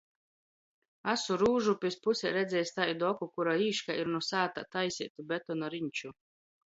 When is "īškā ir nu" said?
3.67-4.23